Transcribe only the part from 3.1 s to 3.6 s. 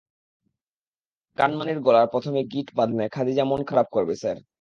Khadija Mann